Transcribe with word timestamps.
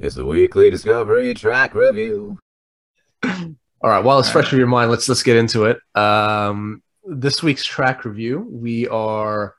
It's 0.00 0.14
the 0.14 0.24
weekly 0.24 0.70
Discovery 0.70 1.34
Track 1.34 1.74
Review. 1.74 2.38
All 3.24 3.56
right. 3.82 4.04
While 4.04 4.20
it's 4.20 4.30
fresh 4.30 4.52
in 4.52 4.58
your 4.58 4.68
mind, 4.68 4.92
let's 4.92 5.08
let's 5.08 5.24
get 5.24 5.36
into 5.36 5.64
it. 5.64 5.80
Um, 5.96 6.84
this 7.04 7.42
week's 7.42 7.64
track 7.64 8.04
review, 8.04 8.46
we 8.48 8.86
are. 8.86 9.56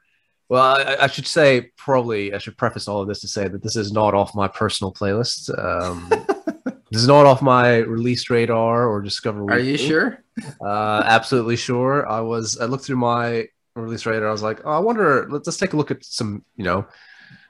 Well, 0.48 0.64
I, 0.64 0.96
I 1.02 1.08
should 1.08 1.28
say 1.28 1.72
probably 1.76 2.34
I 2.34 2.38
should 2.38 2.58
preface 2.58 2.88
all 2.88 3.02
of 3.02 3.08
this 3.10 3.20
to 3.20 3.28
say 3.28 3.50
that 3.50 3.62
this 3.62 3.76
is 3.76 3.92
not 3.92 4.14
off 4.14 4.34
my 4.34 4.48
personal 4.48 4.94
playlist. 4.94 5.52
Um, 5.60 6.08
this 6.90 7.02
is 7.02 7.08
not 7.08 7.26
off 7.26 7.42
my 7.42 7.80
release 7.80 8.30
radar 8.30 8.88
or 8.88 9.02
Discover. 9.02 9.44
Are 9.52 9.60
you 9.60 9.78
sure? 9.78 10.24
Uh, 10.62 11.04
absolutely 11.06 11.58
sure. 11.58 12.10
I 12.10 12.22
was. 12.22 12.58
I 12.60 12.66
looked 12.66 12.86
through 12.86 12.96
my 12.96 13.50
release 13.76 14.06
radar. 14.06 14.30
I 14.30 14.32
was 14.32 14.42
like, 14.42 14.62
oh, 14.64 14.72
I 14.72 14.80
wonder. 14.80 15.28
Let's, 15.30 15.48
let's 15.48 15.58
take 15.58 15.74
a 15.74 15.78
look 15.78 15.92
at 15.92 16.06
some, 16.06 16.46
you 16.56 16.64
know, 16.64 16.88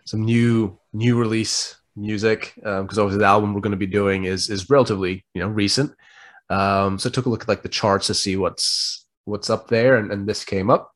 some 0.06 0.24
new 0.24 0.80
new 0.92 1.20
release 1.20 1.79
music 2.00 2.54
because 2.56 2.98
obviously 2.98 3.20
the 3.20 3.26
album 3.26 3.54
we're 3.54 3.62
going 3.62 3.72
to 3.72 3.78
be 3.78 3.88
doing 3.88 4.26
is 4.26 4.50
is 4.50 4.70
relatively 4.70 5.26
you 5.34 5.42
know 5.42 5.48
recent. 5.48 5.94
Um, 6.50 6.98
so 6.98 7.10
I 7.10 7.12
took 7.12 7.26
a 7.26 7.30
look 7.30 7.44
at 7.44 7.48
like 7.48 7.62
the 7.62 7.70
charts 7.70 8.08
to 8.08 8.14
see 8.14 8.36
what's 8.36 9.06
what's 9.26 9.50
up 9.50 9.68
there, 9.68 9.98
and, 9.98 10.12
and 10.12 10.28
this 10.28 10.44
came 10.44 10.70
up, 10.70 10.92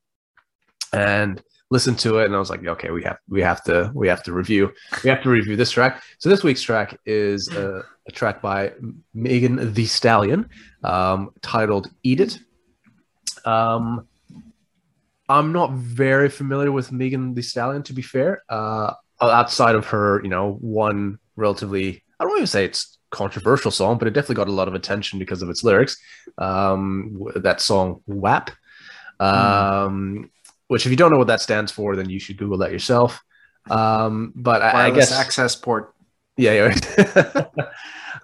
and 0.91 1.41
listened 1.69 1.99
to 1.99 2.19
it, 2.19 2.25
and 2.25 2.35
I 2.35 2.39
was 2.39 2.49
like, 2.49 2.65
okay, 2.65 2.91
we 2.91 3.03
have 3.03 3.17
we 3.27 3.41
have 3.41 3.63
to 3.65 3.91
we 3.93 4.07
have 4.07 4.23
to 4.23 4.33
review 4.33 4.71
we 5.03 5.09
have 5.09 5.21
to 5.23 5.29
review 5.29 5.55
this 5.55 5.71
track. 5.71 6.01
So 6.19 6.29
this 6.29 6.43
week's 6.43 6.61
track 6.61 6.99
is 7.05 7.49
a, 7.49 7.83
a 8.07 8.11
track 8.11 8.41
by 8.41 8.73
Megan 9.13 9.73
Thee 9.73 9.85
Stallion, 9.85 10.49
um, 10.83 11.31
titled 11.41 11.89
"Eat 12.03 12.21
It." 12.21 12.39
Um, 13.45 14.07
I'm 15.29 15.51
not 15.51 15.71
very 15.71 16.29
familiar 16.29 16.71
with 16.71 16.91
Megan 16.91 17.33
Thee 17.33 17.41
Stallion, 17.41 17.83
to 17.83 17.93
be 17.93 18.01
fair. 18.01 18.43
Uh, 18.49 18.93
outside 19.21 19.75
of 19.75 19.87
her, 19.87 20.21
you 20.23 20.29
know, 20.29 20.53
one 20.61 21.19
relatively, 21.35 22.03
I 22.19 22.23
don't 22.23 22.35
even 22.35 22.47
say 22.47 22.65
it's 22.65 22.97
controversial 23.13 23.71
song, 23.71 23.97
but 23.97 24.07
it 24.07 24.11
definitely 24.11 24.35
got 24.35 24.47
a 24.47 24.51
lot 24.51 24.67
of 24.67 24.73
attention 24.73 25.19
because 25.19 25.41
of 25.41 25.49
its 25.49 25.63
lyrics. 25.63 25.97
Um, 26.37 27.23
that 27.35 27.61
song 27.61 28.01
WAP, 28.07 28.51
um, 29.19 30.29
which 30.67 30.85
if 30.85 30.91
you 30.91 30.97
don't 30.97 31.11
know 31.11 31.17
what 31.17 31.27
that 31.27 31.41
stands 31.41 31.71
for, 31.71 31.95
then 31.95 32.09
you 32.09 32.19
should 32.19 32.37
Google 32.37 32.57
that 32.59 32.71
yourself. 32.71 33.21
Um, 33.69 34.33
but 34.35 34.61
I, 34.61 34.87
I 34.87 34.91
guess 34.91 35.11
access 35.11 35.55
port. 35.55 35.93
yeah, 36.37 36.69
yeah. 36.97 37.45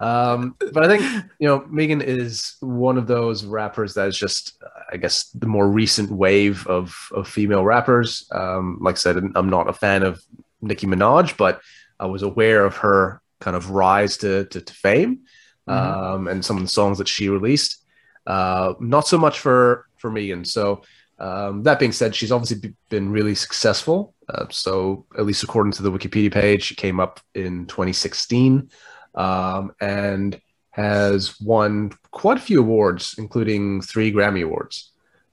um, 0.00 0.56
but 0.72 0.84
I 0.84 0.88
think 0.88 1.24
you 1.38 1.48
know 1.48 1.64
Megan 1.70 2.02
is 2.02 2.56
one 2.60 2.98
of 2.98 3.06
those 3.06 3.44
rappers 3.44 3.94
that 3.94 4.08
is 4.08 4.18
just, 4.18 4.62
I 4.92 4.96
guess, 4.96 5.30
the 5.30 5.46
more 5.46 5.68
recent 5.68 6.10
wave 6.10 6.66
of 6.66 6.94
of 7.12 7.28
female 7.28 7.64
rappers. 7.64 8.28
Um, 8.32 8.78
like 8.82 8.96
I 8.96 8.98
said, 8.98 9.16
I'm 9.34 9.48
not 9.48 9.68
a 9.68 9.72
fan 9.72 10.02
of 10.02 10.20
Nicki 10.62 10.86
Minaj, 10.86 11.36
but 11.36 11.60
I 11.98 12.06
was 12.06 12.22
aware 12.22 12.64
of 12.64 12.76
her 12.78 13.20
kind 13.40 13.56
of 13.56 13.70
rise 13.70 14.16
to 14.18 14.44
to, 14.46 14.60
to 14.60 14.72
fame 14.72 15.20
um, 15.66 16.28
and 16.28 16.44
some 16.44 16.56
of 16.56 16.62
the 16.62 16.68
songs 16.68 16.98
that 16.98 17.08
she 17.08 17.28
released. 17.28 17.84
Uh, 18.26 18.74
not 18.80 19.06
so 19.06 19.18
much 19.18 19.38
for 19.38 19.86
for 19.96 20.10
Megan. 20.10 20.44
So 20.44 20.82
um, 21.18 21.62
that 21.64 21.78
being 21.78 21.92
said, 21.92 22.14
she's 22.14 22.32
obviously 22.32 22.68
b- 22.68 22.74
been 22.88 23.10
really 23.10 23.34
successful. 23.34 24.14
Uh, 24.28 24.46
so 24.50 25.04
at 25.18 25.26
least 25.26 25.42
according 25.42 25.72
to 25.72 25.82
the 25.82 25.92
Wikipedia 25.92 26.32
page, 26.32 26.64
she 26.64 26.74
came 26.74 26.98
up 26.98 27.20
in 27.34 27.66
2016 27.66 28.70
um, 29.14 29.72
and 29.80 30.40
has 30.70 31.38
won 31.40 31.92
quite 32.10 32.38
a 32.38 32.40
few 32.40 32.60
awards, 32.60 33.16
including 33.18 33.82
three 33.82 34.12
Grammy 34.12 34.44
awards, 34.44 34.92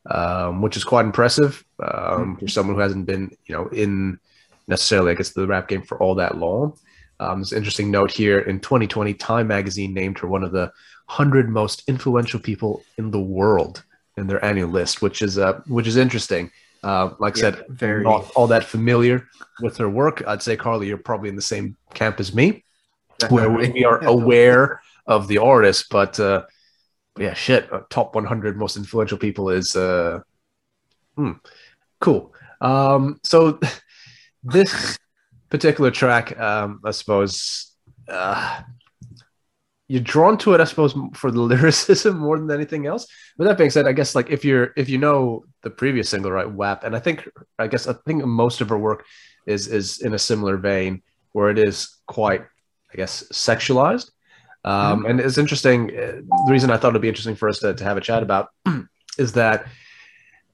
um, 0.09 0.61
which 0.61 0.75
is 0.75 0.83
quite 0.83 1.05
impressive 1.05 1.63
um, 1.81 2.35
for 2.37 2.47
someone 2.47 2.75
who 2.75 2.81
hasn't 2.81 3.05
been, 3.05 3.31
you 3.45 3.55
know, 3.55 3.67
in 3.67 4.19
necessarily, 4.67 5.11
I 5.11 5.15
guess, 5.15 5.31
the 5.31 5.47
rap 5.47 5.67
game 5.67 5.81
for 5.83 6.01
all 6.01 6.15
that 6.15 6.37
long. 6.37 6.73
Um, 7.19 7.41
an 7.41 7.57
interesting 7.57 7.89
note 7.91 8.11
here. 8.11 8.39
In 8.39 8.59
2020, 8.59 9.13
Time 9.13 9.47
Magazine 9.47 9.93
named 9.93 10.19
her 10.19 10.27
one 10.27 10.43
of 10.43 10.51
the 10.51 10.71
100 11.07 11.49
most 11.49 11.83
influential 11.87 12.39
people 12.39 12.85
in 12.97 13.11
the 13.11 13.19
world 13.21 13.83
in 14.17 14.27
their 14.27 14.43
annual 14.43 14.69
list, 14.69 15.01
which 15.01 15.21
is 15.21 15.37
uh, 15.37 15.61
which 15.67 15.87
is 15.87 15.97
interesting. 15.97 16.51
Uh, 16.83 17.11
like 17.19 17.33
I 17.33 17.37
Yeah, 17.37 17.51
said, 17.51 17.65
very. 17.69 18.05
not 18.05 18.31
all 18.35 18.47
that 18.47 18.63
familiar 18.63 19.27
with 19.59 19.77
her 19.77 19.89
work. 19.89 20.23
I'd 20.27 20.43
say, 20.43 20.55
Carly, 20.55 20.87
you're 20.87 20.97
probably 20.97 21.29
in 21.29 21.35
the 21.35 21.41
same 21.41 21.75
camp 21.93 22.19
as 22.19 22.33
me, 22.35 22.63
where 23.29 23.49
we 23.49 23.69
we 23.73 23.85
are 23.85 24.03
aware 24.05 24.81
of 25.07 25.27
the 25.27 25.39
artist, 25.39 25.87
but 25.89 26.19
uh, 26.19 26.43
yeah, 27.19 27.33
shit, 27.33 27.71
uh, 27.73 27.81
top 27.89 28.15
100 28.15 28.57
most 28.57 28.77
influential 28.77 29.17
people 29.17 29.49
is 29.49 29.75
uh, 29.75 30.19
hmm, 31.15 31.33
cool. 32.01 32.33
Um, 32.61 33.19
so 33.23 33.59
this 34.43 34.97
particular 35.49 35.91
track, 35.91 36.37
um, 36.39 36.81
I 36.83 36.91
suppose, 36.91 37.73
uh, 38.07 38.61
you're 39.87 40.01
drawn 40.01 40.37
to 40.39 40.53
it, 40.53 40.59
I 40.59 40.65
suppose, 40.65 40.93
for 41.13 41.31
the 41.31 41.39
lyricism 41.51 42.17
more 42.17 42.37
than 42.37 42.51
anything 42.51 42.85
else. 42.87 43.07
But 43.37 43.45
that 43.45 43.57
being 43.57 43.69
said, 43.69 43.87
I 43.87 43.93
guess 43.93 44.15
like 44.15 44.29
if 44.29 44.43
you're 44.43 44.73
if 44.75 44.89
you 44.89 44.97
know 44.97 45.45
the 45.63 45.69
previous 45.69 46.09
single, 46.09 46.31
right, 46.31 46.49
WAP, 46.49 46.83
and 46.83 46.95
I 46.95 46.99
think 46.99 47.27
I 47.57 47.67
guess 47.67 47.87
I 47.87 47.93
think 48.05 48.25
most 48.25 48.61
of 48.61 48.69
her 48.69 48.77
work 48.77 49.05
is 49.45 49.67
is 49.67 50.01
in 50.01 50.13
a 50.13 50.19
similar 50.19 50.57
vein 50.57 51.01
where 51.31 51.49
it 51.49 51.57
is 51.57 51.97
quite, 52.07 52.41
I 52.91 52.95
guess, 52.97 53.23
sexualized. 53.31 54.11
Um, 54.65 55.05
And 55.05 55.19
it's 55.21 55.37
interesting. 55.37 55.91
uh, 55.91 56.21
The 56.45 56.51
reason 56.51 56.69
I 56.71 56.77
thought 56.77 56.89
it'd 56.89 57.01
be 57.01 57.07
interesting 57.07 57.35
for 57.35 57.47
us 57.47 57.59
to, 57.59 57.73
to 57.73 57.83
have 57.83 57.95
a 57.95 58.01
chat 58.01 58.23
about 58.23 58.49
is 59.17 59.31
that, 59.33 59.67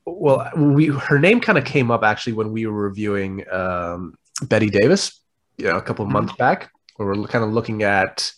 well, 0.05 0.49
we 0.55 0.87
her 0.87 1.19
name 1.19 1.39
kind 1.39 1.57
of 1.57 1.65
came 1.65 1.91
up 1.91 2.03
actually 2.03 2.33
when 2.33 2.51
we 2.51 2.65
were 2.65 2.73
reviewing 2.73 3.43
um, 3.51 4.15
Betty 4.43 4.69
Davis, 4.69 5.21
you 5.57 5.65
know, 5.65 5.77
a 5.77 5.81
couple 5.81 6.05
of 6.05 6.11
months 6.11 6.33
back, 6.35 6.71
where 6.97 7.07
we're 7.07 7.27
kind 7.27 7.43
of 7.43 7.51
looking 7.51 7.83
at, 7.83 8.31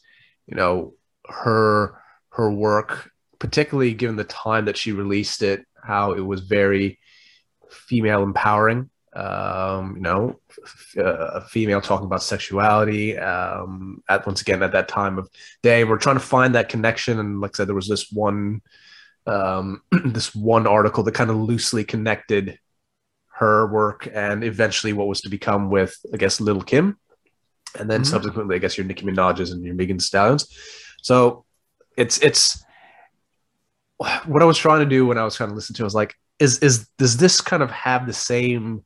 you 0.48 0.56
know, 0.56 0.94
her 1.28 2.02
her 2.30 2.52
work, 2.52 3.10
particularly 3.40 3.94
given 3.94 4.16
the 4.16 4.24
time 4.26 4.66
that 4.66 4.78
she 4.78 4.92
released 4.92 5.42
it, 5.42 5.66
how 5.82 6.12
it 6.12 6.22
was 6.22 6.42
very 6.42 7.00
female 7.70 8.24
empowering. 8.24 8.90
Um, 9.16 9.96
you 9.96 10.02
know, 10.02 10.42
f- 10.62 10.96
uh, 10.98 11.04
a 11.36 11.42
female 11.42 11.80
talking 11.80 12.06
about 12.06 12.22
sexuality. 12.22 13.18
Um, 13.18 14.04
at 14.10 14.28
once 14.28 14.42
again 14.42 14.62
at 14.62 14.74
that 14.74 14.90
time 14.90 15.18
of 15.18 15.30
day, 15.64 15.86
we're 15.86 15.98
trying 15.98 16.18
to 16.18 16.20
find 16.20 16.56
that 16.56 16.68
connection. 16.68 17.18
And 17.20 17.40
like 17.40 17.52
I 17.56 17.58
said, 17.58 17.70
there 17.70 17.76
was 17.76 17.88
this 17.88 18.12
one, 18.12 18.62
um, 19.28 19.82
this 20.06 20.34
one 20.36 20.68
article 20.68 21.04
that 21.04 21.14
kind 21.14 21.30
of 21.30 21.38
loosely 21.38 21.84
connected 21.84 22.60
her 23.38 23.68
work 23.68 24.08
and 24.14 24.44
eventually 24.44 24.94
what 24.94 25.08
was 25.08 25.22
to 25.22 25.30
become 25.30 25.70
with, 25.70 25.96
I 26.14 26.18
guess, 26.18 26.40
Little 26.40 26.62
Kim, 26.62 26.98
and 27.78 27.90
then 27.90 28.02
Mhm. 28.02 28.06
subsequently, 28.06 28.56
I 28.56 28.60
guess, 28.60 28.78
your 28.78 28.86
Nicki 28.86 29.06
Minaj's 29.06 29.52
and 29.52 29.64
your 29.64 29.76
Megan 29.76 30.00
Stallions. 30.00 30.48
So 31.02 31.44
it's 31.98 32.18
it's 32.20 32.64
what 34.26 34.42
I 34.42 34.46
was 34.46 34.58
trying 34.58 34.80
to 34.82 34.86
do 34.86 35.06
when 35.06 35.18
I 35.18 35.24
was 35.24 35.36
trying 35.36 35.50
to 35.50 35.56
listen 35.56 35.76
to. 35.76 35.82
it, 35.84 35.86
I 35.86 35.88
was 35.88 35.96
like, 35.96 36.14
is 36.40 36.60
is 36.60 36.88
does 36.98 37.18
this 37.18 37.42
kind 37.42 37.64
of 37.64 37.72
have 37.72 38.06
the 38.08 38.14
same 38.14 38.84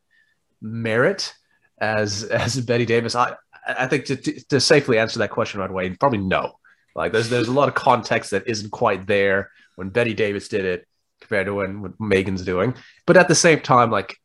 merit 0.61 1.33
as 1.79 2.23
as 2.43 2.59
Betty 2.61 2.85
Davis? 2.85 3.15
I 3.15 3.35
I 3.67 3.87
think 3.87 4.05
to, 4.05 4.15
to, 4.15 4.45
to 4.49 4.59
safely 4.59 4.97
answer 4.97 5.19
that 5.19 5.29
question 5.31 5.59
right 5.59 5.69
away, 5.69 5.89
probably 5.91 6.19
no. 6.19 6.53
Like 6.95 7.11
there's 7.11 7.29
there's 7.29 7.47
a 7.47 7.53
lot 7.53 7.67
of 7.69 7.75
context 7.75 8.31
that 8.31 8.47
isn't 8.47 8.71
quite 8.71 9.05
there 9.07 9.51
when 9.79 9.89
Betty 9.89 10.13
Davis 10.13 10.47
did 10.49 10.65
it 10.65 10.85
compared 11.21 11.47
to 11.47 11.53
when 11.55 11.81
what 11.81 11.99
Megan's 11.99 12.43
doing. 12.43 12.75
But 13.07 13.17
at 13.17 13.27
the 13.27 13.35
same 13.35 13.59
time, 13.61 13.89
like 13.91 14.15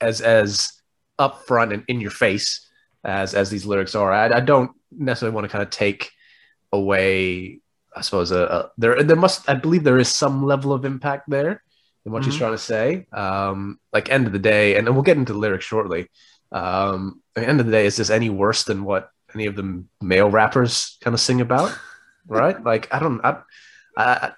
as 0.00 0.20
as 0.20 0.72
upfront 1.18 1.74
and 1.74 1.84
in 1.88 2.00
your 2.00 2.10
face 2.24 2.68
as 3.04 3.34
as 3.34 3.50
these 3.50 3.66
lyrics 3.66 3.94
are, 3.94 4.12
I, 4.12 4.26
I 4.36 4.40
don't 4.40 4.70
necessarily 4.92 5.34
want 5.34 5.44
to 5.46 5.52
kind 5.52 5.62
of 5.62 5.70
take 5.70 6.10
away. 6.72 7.60
I 7.96 8.02
suppose 8.02 8.30
there 8.30 9.02
there 9.02 9.16
must 9.16 9.48
I 9.48 9.54
believe 9.54 9.82
there 9.84 9.98
is 9.98 10.08
some 10.08 10.44
level 10.44 10.72
of 10.72 10.84
impact 10.84 11.28
there 11.28 11.62
in 12.06 12.12
what 12.12 12.24
she's 12.24 12.34
Mhm. 12.36 12.38
trying 12.38 12.52
to 12.52 12.58
say. 12.74 13.06
Um, 13.12 13.80
like 13.92 14.08
end 14.10 14.26
of 14.26 14.32
the 14.32 14.38
day, 14.38 14.76
and 14.76 14.88
we'll 14.88 15.02
get 15.10 15.16
into 15.18 15.32
the 15.32 15.38
lyrics 15.38 15.64
shortly. 15.64 16.08
Um, 16.52 17.20
at 17.36 17.42
the 17.42 17.48
end 17.48 17.60
of 17.60 17.66
the 17.66 17.72
day, 17.72 17.86
is 17.86 17.96
this 17.96 18.10
any 18.10 18.30
worse 18.30 18.62
than 18.64 18.84
what 18.84 19.10
any 19.34 19.46
of 19.46 19.56
the 19.56 19.84
male 20.00 20.30
rappers 20.30 20.98
kind 21.02 21.14
of 21.14 21.20
sing 21.20 21.40
about? 21.40 21.76
right? 22.28 22.62
Like 22.62 22.86
I 22.94 22.98
don't 23.00 23.20
I, 23.24 23.38
I 23.96 24.32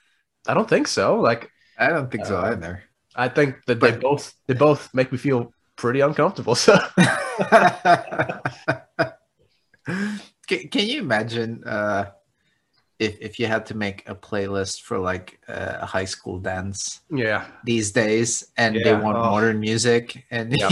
I 0.47 0.55
don't 0.55 0.69
think 0.69 0.89
so. 0.89 1.21
Like 1.21 1.51
I 1.79 1.89
don't 1.89 2.11
think 2.11 2.27
so 2.27 2.39
Uh, 2.39 2.53
either. 2.53 2.83
I 3.15 3.29
think 3.29 3.65
that 3.67 3.81
they 3.81 3.93
both 3.93 4.35
they 4.47 4.55
both 4.55 4.93
make 4.95 5.13
me 5.13 5.19
feel 5.19 5.53
pretty 5.77 6.01
uncomfortable. 6.01 6.55
So 6.55 6.79
can, 10.47 10.69
can 10.69 10.87
you 10.87 11.01
imagine 11.01 11.63
uh, 11.65 12.11
if 12.99 13.19
if 13.21 13.39
you 13.39 13.47
had 13.47 13.67
to 13.67 13.77
make 13.77 14.09
a 14.09 14.15
playlist 14.15 14.83
for 14.83 14.99
like 14.99 15.41
uh, 15.49 15.79
a 15.81 15.87
high 15.87 16.05
school 16.05 16.39
dance 16.39 17.01
yeah, 17.11 17.47
these 17.65 17.93
days, 17.93 18.47
and 18.57 18.77
they 18.77 18.95
want 18.95 19.19
oh. 19.19 19.23
modern 19.23 19.61
music, 19.61 20.25
and 20.31 20.57
Yeah. 20.57 20.69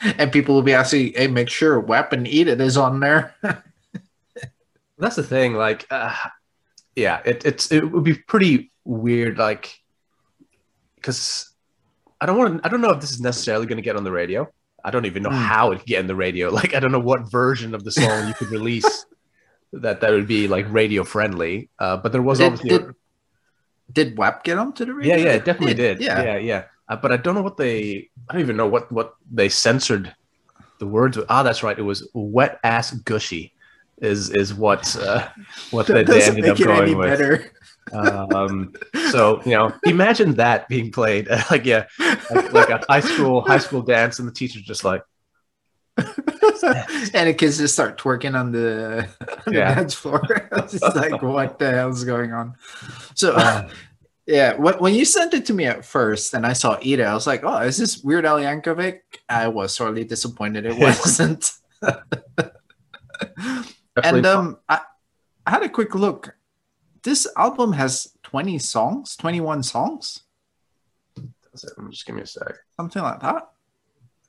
and 0.18 0.32
people 0.32 0.54
will 0.54 0.62
be 0.62 0.74
asking, 0.74 1.14
"Hey, 1.14 1.26
make 1.26 1.50
sure 1.50 1.80
WAP 1.80 2.12
and 2.12 2.26
Eat 2.26 2.48
It 2.48 2.60
is 2.60 2.76
on 2.76 3.00
there." 3.00 3.34
that's 4.98 5.16
the 5.16 5.22
thing. 5.22 5.54
Like, 5.54 5.86
uh, 5.90 6.14
yeah, 7.00 7.20
it 7.24 7.44
it's 7.44 7.72
it 7.72 7.84
would 7.90 8.04
be 8.04 8.14
pretty 8.14 8.70
weird. 8.84 9.38
Like, 9.38 9.64
because 10.96 11.50
I 12.20 12.26
don't 12.26 12.38
want. 12.38 12.60
I 12.64 12.68
don't 12.68 12.80
know 12.80 12.90
if 12.90 13.00
this 13.00 13.10
is 13.12 13.20
necessarily 13.20 13.66
going 13.66 13.76
to 13.78 13.82
get 13.82 13.96
on 13.96 14.04
the 14.04 14.12
radio. 14.12 14.48
I 14.84 14.90
don't 14.90 15.06
even 15.06 15.22
know 15.22 15.30
Hmm. 15.30 15.36
how 15.52 15.72
it 15.72 15.78
could 15.78 15.86
get 15.86 16.00
in 16.00 16.06
the 16.06 16.14
radio. 16.26 16.50
Like, 16.60 16.74
I 16.74 16.80
don't 16.80 16.92
know 16.92 17.00
what 17.12 17.30
version 17.30 17.74
of 17.74 17.84
the 17.84 17.92
song 17.92 18.28
you 18.28 18.34
could 18.34 18.50
release 18.50 19.06
that 19.72 20.00
that 20.00 20.10
would 20.10 20.26
be 20.26 20.48
like 20.48 20.66
radio 20.72 21.04
friendly. 21.04 21.68
Uh, 21.78 21.96
but 21.96 22.12
there 22.12 22.22
was 22.22 22.38
Did- 22.38 22.52
obviously. 22.52 22.70
did- 22.78 22.94
Did 23.92 24.16
WAP 24.18 24.44
get 24.44 24.56
onto 24.58 24.84
the 24.84 24.94
radio? 24.94 25.16
yeah, 25.16 25.24
yeah, 25.24 25.32
it 25.34 25.44
definitely 25.44 25.72
It- 25.72 25.98
did. 25.98 26.00
Yeah, 26.00 26.36
yeah. 26.38 26.64
Uh, 26.88 26.96
but 26.96 27.10
I 27.12 27.16
don't 27.18 27.34
know 27.34 27.42
what 27.42 27.56
they. 27.56 28.08
I 28.28 28.32
don't 28.34 28.42
even 28.42 28.56
know 28.56 28.68
what 28.68 28.90
what 28.92 29.14
they 29.30 29.48
censored 29.48 30.14
the 30.78 30.86
words. 30.86 31.16
with. 31.16 31.26
Ah, 31.28 31.42
that's 31.42 31.62
right. 31.62 31.78
It 31.78 31.82
was 31.82 32.08
wet 32.14 32.58
ass 32.64 32.92
gushy. 33.04 33.52
Is 34.00 34.30
is 34.30 34.54
what 34.54 34.96
uh, 34.96 35.28
what 35.70 35.86
they, 35.86 36.04
That 36.04 36.06
they 36.06 36.22
ended 36.22 36.48
up 36.48 36.58
make 36.58 36.66
it 36.66 36.70
any 36.70 36.94
going 36.94 36.98
with. 36.98 37.08
better. 37.10 37.52
Um, 37.92 38.72
so 39.10 39.42
you 39.44 39.52
know, 39.52 39.72
imagine 39.84 40.34
that 40.34 40.68
being 40.68 40.90
played 40.92 41.28
like 41.50 41.64
yeah, 41.66 41.86
like, 42.30 42.52
like 42.52 42.70
a 42.70 42.84
high 42.88 43.00
school 43.00 43.42
high 43.42 43.58
school 43.58 43.82
dance, 43.82 44.18
and 44.18 44.26
the 44.28 44.32
teacher's 44.32 44.62
just 44.62 44.84
like, 44.84 45.02
and 45.98 47.28
the 47.28 47.34
kids 47.36 47.58
just 47.58 47.74
start 47.74 47.98
twerking 47.98 48.38
on 48.38 48.52
the, 48.52 49.06
on 49.46 49.52
Yeah. 49.52 49.70
the 49.74 49.80
dance 49.80 49.94
floor. 49.94 50.22
it's 50.52 50.72
just 50.72 50.96
like, 50.96 51.20
what 51.20 51.58
the 51.58 51.70
hell's 51.70 52.04
going 52.04 52.32
on? 52.32 52.54
So, 53.14 53.32
uh, 53.32 53.68
yeah, 54.26 54.54
when, 54.54 54.74
when 54.78 54.94
you 54.94 55.04
sent 55.04 55.34
it 55.34 55.44
to 55.46 55.52
me 55.52 55.64
at 55.66 55.84
first 55.84 56.32
and 56.34 56.46
I 56.46 56.52
saw 56.54 56.78
Eat 56.80 57.00
It, 57.00 57.04
I 57.04 57.14
was 57.14 57.26
like, 57.26 57.42
oh, 57.44 57.58
is 57.58 57.76
this 57.76 58.02
Weird 58.02 58.24
Al 58.24 58.38
Yankovic? 58.38 59.00
I 59.28 59.48
was 59.48 59.74
sorely 59.74 60.04
disappointed 60.04 60.64
it 60.64 60.78
wasn't. 60.78 61.50
Definitely 63.96 64.18
and 64.18 64.26
um, 64.26 64.58
I, 64.68 64.80
I 65.46 65.50
had 65.50 65.62
a 65.62 65.68
quick 65.68 65.94
look. 65.94 66.34
This 67.02 67.26
album 67.36 67.72
has 67.72 68.12
20 68.24 68.58
songs, 68.58 69.16
21 69.16 69.62
songs, 69.62 70.20
Does 71.52 71.64
it? 71.64 71.72
just 71.90 72.06
give 72.06 72.14
me 72.16 72.22
a 72.22 72.26
sec. 72.26 72.54
something 72.76 73.02
like 73.02 73.20
that. 73.20 73.50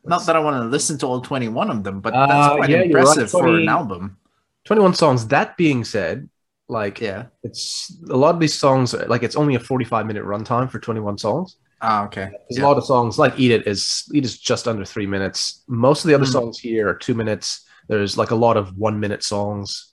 Not 0.04 0.26
that 0.26 0.36
I 0.36 0.40
want 0.40 0.56
to 0.64 0.68
listen 0.68 0.98
to 1.00 1.06
all 1.06 1.22
21 1.22 1.70
of 1.70 1.84
them, 1.84 2.02
but 2.02 2.14
Uh, 2.14 2.26
that's 2.28 2.56
quite 2.56 2.70
yeah, 2.70 2.78
you're 2.78 2.86
right, 2.86 2.86
impressive 3.02 3.30
for 3.30 3.48
an 3.48 3.70
album. 3.70 4.18
21 4.66 4.94
songs. 4.96 5.28
That 5.28 5.58
being 5.58 5.84
said, 5.84 6.28
like 6.70 7.00
Yeah. 7.02 7.26
it's 7.44 7.96
a 8.10 8.16
lot 8.18 8.34
of 8.34 8.40
these 8.42 8.58
songs, 8.58 8.94
like 8.94 9.22
it's 9.24 9.36
only 9.36 9.56
a 9.56 9.60
45 9.60 10.06
minute 10.08 10.24
runtime 10.24 10.70
for 10.72 10.80
21 10.80 11.18
songs. 11.18 11.58
Ah, 11.82 12.06
okay. 12.06 12.30
There's 12.50 12.58
Yeah. 12.60 12.66
a 12.66 12.68
lot 12.68 12.78
of 12.78 12.86
songs 12.86 13.20
like 13.20 13.38
Eat 13.40 13.52
It 13.52 13.68
is 13.68 14.10
Eat 14.14 14.24
is 14.24 14.38
just 14.40 14.68
under 14.68 14.86
three 14.86 15.08
minutes. 15.08 15.64
Most 15.68 16.04
of 16.06 16.08
the 16.10 16.16
other 16.16 16.26
Mhm. 16.26 16.32
songs 16.32 16.58
here 16.60 16.88
are 16.90 16.94
two 16.96 17.14
minutes. 17.16 17.66
There's 17.88 18.18
like 18.18 18.32
a 18.32 18.36
lot 18.36 18.58
of 18.58 18.78
one 18.78 19.00
minute 19.00 19.24
songs. 19.24 19.92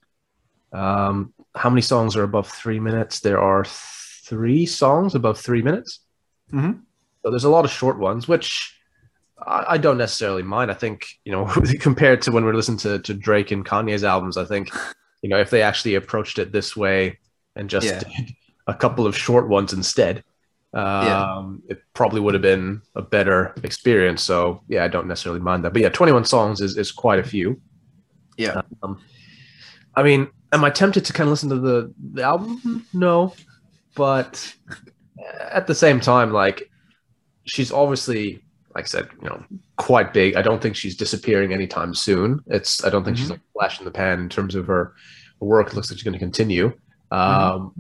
Um, 0.73 1.33
how 1.55 1.71
many 1.71 1.83
songs 1.83 2.17
are 2.17 2.23
above 2.23 2.49
three 2.49 2.79
minutes? 2.81 3.21
There 3.21 3.41
are 3.41 3.65
three 3.65 4.67
songs 4.67 5.15
above 5.15 5.41
three 5.41 5.63
minutes. 5.63 6.01
Mhm. 6.53 6.81
So 7.23 7.31
there's 7.31 7.45
a 7.45 7.51
lot 7.51 7.65
of 7.65 7.71
short 7.71 7.99
ones, 7.99 8.29
which 8.29 8.75
I, 9.45 9.65
I 9.71 9.79
don't 9.79 9.99
necessarily 9.99 10.43
mind. 10.43 10.71
I 10.71 10.75
think 10.75 11.07
you 11.25 11.33
know 11.33 11.47
compared 11.81 12.23
to 12.23 12.33
when 12.33 12.45
we're 12.45 12.55
listening 12.55 12.79
to 12.79 12.99
to 13.01 13.15
Drake 13.15 13.51
and 13.51 13.65
Kanye's 13.65 14.05
albums, 14.05 14.37
I 14.37 14.45
think 14.45 14.71
you 15.23 15.29
know 15.31 15.39
if 15.39 15.51
they 15.51 15.63
actually 15.63 15.95
approached 15.95 16.39
it 16.39 16.53
this 16.53 16.77
way 16.77 17.19
and 17.57 17.69
just 17.71 17.87
Yeah. 17.87 17.99
did 18.01 18.35
a 18.67 18.75
couple 18.75 19.07
of 19.07 19.17
short 19.17 19.49
ones 19.49 19.73
instead, 19.73 20.23
um, 20.75 21.63
it 21.69 21.81
probably 21.95 22.21
would 22.21 22.35
have 22.35 22.43
been 22.43 22.83
a 22.95 23.01
better 23.03 23.55
experience. 23.63 24.23
So 24.23 24.63
yeah, 24.69 24.85
I 24.85 24.89
don't 24.89 25.09
necessarily 25.09 25.41
mind 25.41 25.65
that. 25.65 25.73
But 25.73 25.81
yeah, 25.83 25.89
21 25.89 26.25
songs 26.27 26.61
is 26.61 26.77
is 26.77 26.93
quite 26.93 27.19
a 27.19 27.25
few. 27.25 27.61
Yeah. 28.39 28.63
Um, 28.83 29.01
I 29.95 30.03
mean, 30.03 30.29
am 30.53 30.65
I 30.65 30.71
tempted 30.71 31.05
to 31.05 31.13
kind 31.13 31.29
of 31.29 31.33
listen 31.33 31.51
to 31.51 31.59
the 31.59 31.93
the 32.13 32.23
album? 32.23 32.87
No, 32.95 33.35
but 33.95 34.55
at 35.51 35.67
the 35.67 35.75
same 35.75 36.01
time, 36.01 36.33
like 36.33 36.71
she's 37.45 37.73
obviously, 37.73 38.43
like 38.75 38.85
I 38.85 38.89
said, 38.89 39.09
you 39.21 39.29
know, 39.29 39.45
quite 39.77 40.15
big. 40.15 40.37
I 40.37 40.43
don't 40.43 40.63
think 40.63 40.77
she's 40.77 40.97
disappearing 40.97 41.53
anytime 41.53 41.95
soon. 41.95 42.41
It's 42.47 42.85
I 42.85 42.91
don't 42.91 43.05
think 43.05 43.17
she's 43.17 43.31
like 43.31 43.41
a 43.41 43.53
flash 43.53 43.79
in 43.81 43.85
the 43.85 43.91
pan 43.91 44.21
in 44.21 44.29
terms 44.29 44.55
of 44.55 44.67
her 44.67 44.95
work. 45.41 45.69
It 45.69 45.75
looks 45.75 45.91
like 45.91 45.99
she's 45.99 46.05
going 46.05 46.13
to 46.13 46.19
continue. 46.19 46.73
Um, 47.11 47.73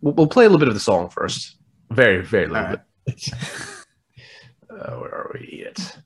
we'll, 0.00 0.14
we'll 0.14 0.26
play 0.26 0.46
a 0.46 0.48
little 0.48 0.58
bit 0.58 0.68
of 0.68 0.74
the 0.74 0.80
song 0.80 1.10
first. 1.10 1.56
Very, 1.90 2.24
very 2.24 2.48
little 2.48 2.64
right. 2.64 2.78
bit. 3.06 3.28
uh, 4.70 4.96
where 4.96 5.14
are 5.14 5.30
we 5.34 5.66
at? 5.68 5.98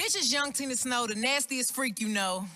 Bitch 0.00 0.16
is 0.16 0.32
young 0.32 0.50
Tina 0.50 0.74
Snow, 0.74 1.06
the 1.06 1.14
nastiest 1.14 1.74
freak 1.74 2.00
you 2.00 2.08
know. 2.08 2.46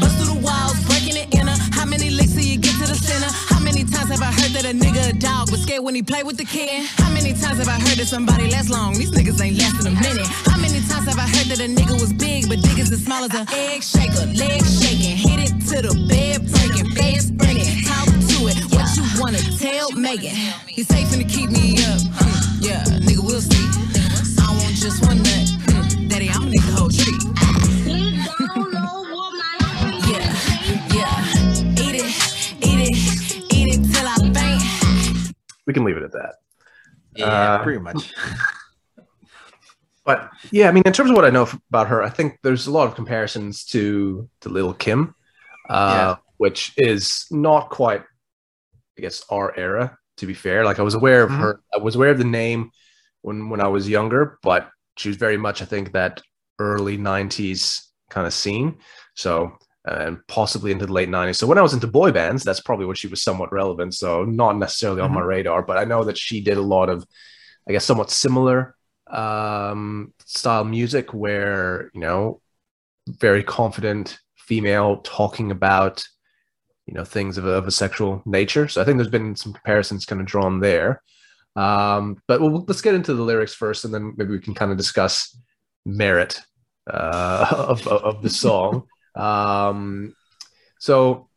Bust 0.00 0.16
through 0.18 0.34
the 0.34 0.40
walls, 0.42 0.74
breaking 0.90 1.14
it 1.14 1.32
inner. 1.32 1.54
How 1.70 1.84
many 1.84 2.10
licks 2.10 2.32
till 2.32 2.42
you 2.42 2.58
get 2.58 2.74
to 2.82 2.88
the 2.90 2.96
center? 2.98 3.30
How 3.30 3.60
many 3.60 3.84
times 3.84 4.10
have 4.10 4.22
I 4.22 4.32
heard 4.34 4.50
that 4.58 4.64
a 4.64 4.74
nigga 4.74 5.10
a 5.10 5.12
dog 5.12 5.52
was 5.52 5.62
scared 5.62 5.84
when 5.84 5.94
he 5.94 6.02
play 6.02 6.24
with 6.24 6.36
the 6.36 6.44
kid? 6.44 6.84
How 6.98 7.12
many 7.14 7.32
times 7.32 7.58
have 7.62 7.68
I 7.68 7.78
heard 7.78 7.94
that 8.02 8.08
somebody 8.08 8.50
lasts 8.50 8.70
long? 8.72 8.94
These 8.94 9.12
niggas 9.12 9.40
ain't 9.40 9.56
lasting 9.56 9.86
a 9.86 9.94
minute. 9.94 10.26
How 10.26 10.58
many 10.58 10.80
times 10.90 11.06
have 11.06 11.20
I 11.22 11.30
heard 11.30 11.46
that 11.54 11.60
a 11.62 11.70
nigga 11.70 11.94
was 11.94 12.12
big, 12.12 12.48
but 12.48 12.58
dick 12.62 12.76
is 12.76 12.90
as 12.90 13.04
small 13.04 13.22
as 13.22 13.32
a 13.38 13.46
egg 13.54 13.84
shaker? 13.84 14.26
Leg 14.34 14.66
shaking, 14.66 15.14
hit 15.14 15.46
it 15.46 15.54
to 15.70 15.78
the 15.86 15.94
bed 16.10 16.42
breaking, 16.50 16.90
bed 16.98 17.22
sprinting, 17.22 17.86
talk 17.86 18.10
to 18.34 18.50
it. 18.50 18.58
What 18.74 18.90
you 18.98 19.06
wanna 19.22 19.38
tell 19.62 19.92
Megan? 19.92 20.34
He's 20.66 20.88
safe 20.88 21.08
to 21.14 21.22
keep 21.22 21.50
me 21.50 21.78
up. 21.86 22.02
Hmm, 22.18 22.66
yeah, 22.66 22.82
nigga, 22.98 23.22
we'll 23.22 23.40
see. 23.40 23.59
We 35.70 35.74
can 35.74 35.84
leave 35.84 35.96
it 35.98 36.02
at 36.02 36.10
that. 36.10 36.34
Yeah, 37.14 37.26
Uh, 37.26 37.62
pretty 37.62 37.78
much. 37.78 38.12
But 40.04 40.30
yeah, 40.50 40.68
I 40.68 40.72
mean, 40.72 40.82
in 40.84 40.92
terms 40.92 41.10
of 41.10 41.14
what 41.16 41.24
I 41.26 41.30
know 41.30 41.46
about 41.68 41.86
her, 41.88 42.02
I 42.02 42.08
think 42.08 42.38
there's 42.42 42.66
a 42.66 42.70
lot 42.72 42.88
of 42.88 42.96
comparisons 42.96 43.64
to 43.66 44.28
to 44.40 44.48
Little 44.48 44.72
Kim, 44.74 45.14
uh, 45.68 46.16
which 46.38 46.72
is 46.76 47.26
not 47.30 47.68
quite, 47.70 48.02
I 48.98 49.00
guess, 49.02 49.22
our 49.30 49.54
era. 49.56 49.96
To 50.16 50.26
be 50.26 50.34
fair, 50.34 50.64
like 50.64 50.80
I 50.80 50.82
was 50.82 50.94
aware 50.94 51.22
of 51.22 51.30
Mhm. 51.30 51.38
her, 51.38 51.60
I 51.72 51.78
was 51.78 51.94
aware 51.94 52.10
of 52.10 52.18
the 52.18 52.24
name 52.24 52.70
when 53.20 53.50
when 53.50 53.60
I 53.60 53.68
was 53.68 53.88
younger, 53.88 54.38
but 54.42 54.70
she 54.96 55.08
was 55.10 55.18
very 55.18 55.36
much, 55.36 55.62
I 55.62 55.66
think, 55.66 55.92
that 55.92 56.22
early 56.58 56.96
'90s 56.98 57.92
kind 58.08 58.26
of 58.26 58.32
scene. 58.34 58.78
So. 59.14 59.58
And 59.90 60.24
possibly 60.28 60.70
into 60.70 60.86
the 60.86 60.92
late 60.92 61.08
90s. 61.08 61.36
So 61.36 61.48
when 61.48 61.58
I 61.58 61.62
was 61.62 61.74
into 61.74 61.88
boy 61.88 62.12
bands, 62.12 62.44
that's 62.44 62.60
probably 62.60 62.86
when 62.86 62.94
she 62.94 63.08
was 63.08 63.22
somewhat 63.22 63.52
relevant. 63.52 63.94
So 63.94 64.24
not 64.24 64.56
necessarily 64.56 65.00
on 65.00 65.12
my 65.12 65.20
radar, 65.20 65.62
but 65.62 65.78
I 65.78 65.84
know 65.84 66.04
that 66.04 66.16
she 66.16 66.40
did 66.40 66.58
a 66.58 66.62
lot 66.62 66.88
of, 66.88 67.04
I 67.68 67.72
guess, 67.72 67.84
somewhat 67.84 68.10
similar 68.10 68.76
um, 69.10 70.12
style 70.24 70.64
music 70.64 71.12
where 71.12 71.90
you 71.94 72.00
know 72.00 72.40
very 73.06 73.42
confident 73.42 74.18
female 74.36 74.98
talking 74.98 75.50
about 75.50 76.04
you 76.86 76.94
know 76.94 77.04
things 77.04 77.36
of 77.38 77.46
a, 77.46 77.50
of 77.50 77.66
a 77.66 77.70
sexual 77.70 78.22
nature 78.24 78.68
so 78.68 78.80
i 78.80 78.84
think 78.84 78.96
there's 78.96 79.08
been 79.08 79.36
some 79.36 79.52
comparisons 79.52 80.06
kind 80.06 80.20
of 80.20 80.26
drawn 80.26 80.60
there 80.60 81.02
um, 81.56 82.16
but 82.28 82.40
we'll, 82.40 82.64
let's 82.68 82.80
get 82.80 82.94
into 82.94 83.12
the 83.12 83.22
lyrics 83.22 83.52
first 83.52 83.84
and 83.84 83.92
then 83.92 84.14
maybe 84.16 84.30
we 84.30 84.38
can 84.38 84.54
kind 84.54 84.70
of 84.70 84.78
discuss 84.78 85.36
merit 85.84 86.40
uh, 86.88 87.46
of, 87.68 87.86
of 87.88 88.22
the 88.22 88.30
song 88.30 88.86
um, 89.14 90.14
so 90.78 91.28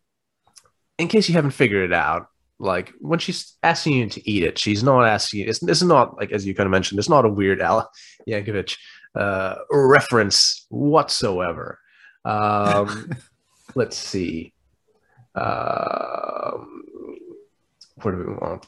in 0.97 1.07
case 1.07 1.27
you 1.27 1.35
haven't 1.35 1.51
figured 1.51 1.91
it 1.91 1.93
out 1.93 2.27
like 2.59 2.93
when 2.99 3.19
she's 3.19 3.53
asking 3.61 3.93
you 3.93 4.09
to 4.09 4.29
eat 4.29 4.43
it, 4.43 4.57
she's 4.57 4.83
not 4.83 5.05
asking 5.05 5.41
you. 5.41 5.47
It's, 5.47 5.59
this 5.59 5.81
is 5.81 5.87
not 5.87 6.15
like 6.17 6.31
as 6.31 6.45
you 6.45 6.55
kind 6.55 6.65
of 6.65 6.71
mentioned. 6.71 6.97
It's 6.97 7.09
not 7.09 7.25
a 7.25 7.29
weird 7.29 7.61
Al 7.61 7.91
Yankovic 8.27 8.77
uh, 9.15 9.55
reference 9.69 10.65
whatsoever. 10.69 11.79
Um, 12.23 13.11
let's 13.75 13.97
see. 13.97 14.53
Um, 15.35 16.83
where 18.01 18.15
do 18.15 18.19
we 18.19 18.33
want? 18.35 18.65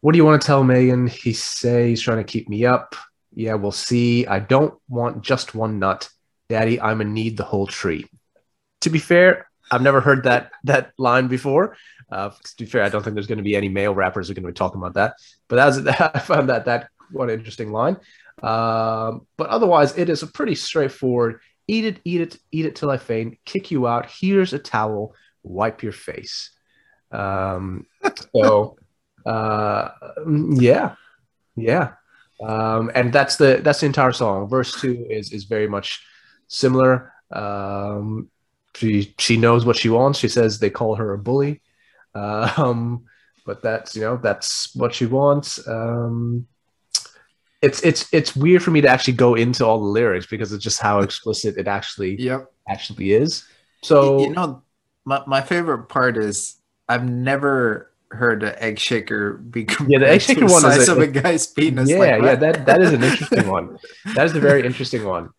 What 0.00 0.12
do 0.12 0.16
you 0.16 0.24
want 0.24 0.40
to 0.40 0.46
tell 0.46 0.64
Megan? 0.64 1.06
He 1.06 1.32
say 1.32 1.90
he's 1.90 2.02
trying 2.02 2.18
to 2.18 2.24
keep 2.24 2.48
me 2.48 2.64
up. 2.64 2.96
Yeah, 3.32 3.54
we'll 3.54 3.70
see. 3.70 4.26
I 4.26 4.38
don't 4.40 4.74
want 4.88 5.22
just 5.22 5.54
one 5.54 5.78
nut, 5.78 6.08
Daddy. 6.50 6.80
I'm 6.80 6.98
gonna 6.98 7.10
need 7.10 7.38
the 7.38 7.44
whole 7.44 7.66
tree. 7.66 8.06
To 8.82 8.90
be 8.90 8.98
fair, 8.98 9.46
I've 9.70 9.82
never 9.82 10.00
heard 10.00 10.24
that 10.24 10.50
that 10.64 10.92
line 10.98 11.28
before. 11.28 11.76
Uh, 12.10 12.30
to 12.30 12.64
be 12.64 12.66
fair, 12.66 12.82
I 12.82 12.88
don't 12.88 13.02
think 13.02 13.14
there's 13.14 13.28
going 13.28 13.38
to 13.38 13.44
be 13.44 13.54
any 13.54 13.68
male 13.68 13.94
rappers 13.94 14.26
who 14.26 14.32
are 14.32 14.34
going 14.34 14.42
to 14.42 14.48
be 14.48 14.52
talking 14.52 14.80
about 14.80 14.94
that. 14.94 15.14
But 15.46 15.64
was, 15.64 15.86
I 15.86 16.18
found 16.18 16.48
that 16.48 16.64
that 16.64 16.88
one 17.12 17.30
interesting 17.30 17.70
line. 17.70 17.96
Um, 18.42 19.26
but 19.36 19.48
otherwise, 19.48 19.96
it 19.96 20.08
is 20.08 20.22
a 20.22 20.26
pretty 20.26 20.56
straightforward. 20.56 21.40
Eat 21.68 21.84
it, 21.84 22.00
eat 22.04 22.20
it, 22.20 22.38
eat 22.50 22.66
it 22.66 22.74
till 22.74 22.90
I 22.90 22.96
faint. 22.96 23.38
Kick 23.44 23.70
you 23.70 23.86
out. 23.86 24.10
Here's 24.10 24.52
a 24.52 24.58
towel. 24.58 25.14
Wipe 25.44 25.82
your 25.84 25.92
face. 25.92 26.50
Um, 27.12 27.86
so, 28.34 28.76
uh, 29.24 29.90
yeah, 30.26 30.96
yeah. 31.54 31.92
Um, 32.42 32.90
and 32.94 33.12
that's 33.12 33.36
the 33.36 33.60
that's 33.62 33.80
the 33.80 33.86
entire 33.86 34.12
song. 34.12 34.48
Verse 34.48 34.80
two 34.80 35.06
is 35.08 35.32
is 35.32 35.44
very 35.44 35.68
much 35.68 36.02
similar. 36.50 37.12
Um, 37.30 38.28
she 38.76 39.14
she 39.18 39.36
knows 39.38 39.64
what 39.64 39.76
she 39.76 39.88
wants. 39.88 40.18
She 40.18 40.28
says 40.28 40.58
they 40.58 40.68
call 40.70 40.96
her 40.96 41.14
a 41.14 41.18
bully. 41.18 41.62
Um, 42.12 43.04
but 43.46 43.62
that's 43.62 43.94
you 43.94 44.02
know 44.02 44.16
that's 44.16 44.74
what 44.74 44.92
she 44.92 45.06
wants. 45.06 45.66
Um, 45.66 46.46
it's 47.62 47.80
it's 47.82 48.12
it's 48.12 48.34
weird 48.34 48.62
for 48.64 48.70
me 48.72 48.80
to 48.80 48.88
actually 48.88 49.14
go 49.14 49.34
into 49.36 49.64
all 49.64 49.78
the 49.78 49.86
lyrics 49.86 50.26
because 50.26 50.52
it's 50.52 50.64
just 50.64 50.80
how 50.80 51.00
explicit 51.00 51.56
it 51.56 51.68
actually 51.68 52.20
Yep. 52.20 52.50
actually 52.68 53.12
is. 53.12 53.44
So 53.82 54.18
you 54.18 54.30
know, 54.34 54.62
my, 55.04 55.22
my 55.26 55.40
favorite 55.40 55.88
part 55.88 56.16
is 56.16 56.56
I've 56.88 57.08
never 57.08 57.92
heard 58.10 58.42
an 58.42 58.54
egg 58.58 58.78
shaker 58.80 59.34
be 59.34 59.66
Yeah, 59.86 59.98
the 60.00 60.08
egg 60.08 60.20
to 60.22 60.26
shaker 60.26 60.40
the 60.40 60.46
one 60.52 60.64
is 60.66 60.76
size 60.76 60.88
a- 60.88 60.92
of 60.92 60.98
a 60.98 61.06
guy's 61.06 61.46
penis. 61.46 61.90
yeah, 61.90 61.98
like 62.16 62.22
yeah, 62.24 62.34
that 62.34 62.66
that 62.66 62.80
is 62.82 62.92
an 62.92 63.04
interesting 63.04 63.46
one. 63.56 63.78
That 64.16 64.26
is 64.26 64.34
a 64.34 64.40
very 64.40 64.66
interesting 64.66 65.04
one. 65.04 65.30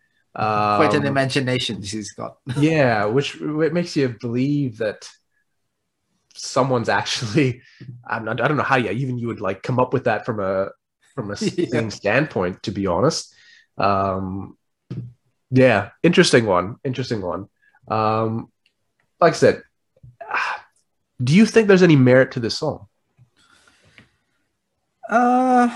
Quite 0.74 0.94
an 0.94 1.06
Um, 1.06 1.06
imagination 1.06 1.82
she's 1.82 2.12
got. 2.12 2.38
yeah, 2.56 3.04
which 3.04 3.36
it 3.40 3.72
makes 3.72 3.96
you 3.96 4.08
believe 4.20 4.78
that 4.78 5.08
someone's 6.34 6.88
actually. 6.88 7.62
I'm 8.06 8.24
not, 8.24 8.40
I 8.40 8.48
don't 8.48 8.56
know 8.56 8.62
how 8.62 8.76
you 8.76 8.90
even 8.90 9.18
you 9.18 9.28
would 9.28 9.40
like 9.40 9.62
come 9.62 9.78
up 9.78 9.92
with 9.92 10.04
that 10.04 10.24
from 10.26 10.40
a 10.40 10.70
from 11.14 11.30
a 11.30 11.36
Yeah. 11.56 11.88
standpoint. 11.90 12.62
To 12.64 12.70
be 12.72 12.86
honest, 12.86 13.34
um, 13.78 14.56
yeah, 15.50 15.90
interesting 16.02 16.46
one. 16.46 16.76
Interesting 16.84 17.22
one. 17.22 17.48
Um, 17.88 18.50
like 19.20 19.34
I 19.34 19.36
said, 19.36 19.62
do 21.22 21.34
you 21.34 21.46
think 21.46 21.68
there's 21.68 21.82
any 21.82 21.96
merit 21.96 22.32
to 22.32 22.40
this 22.40 22.58
song? 22.58 22.88
Uh, 25.08 25.68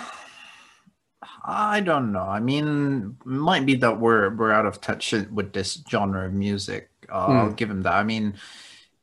I 1.48 1.80
don't 1.80 2.10
know. 2.10 2.26
I 2.26 2.40
mean, 2.40 3.16
might 3.24 3.64
be 3.64 3.76
that 3.76 4.00
we're 4.00 4.34
we're 4.34 4.50
out 4.50 4.66
of 4.66 4.80
touch 4.80 5.12
with 5.12 5.52
this 5.52 5.80
genre 5.88 6.26
of 6.26 6.32
music. 6.32 6.90
Uh, 7.08 7.26
I'll 7.26 7.52
give 7.52 7.70
him 7.70 7.82
that. 7.82 7.94
I 7.94 8.02
mean, 8.02 8.34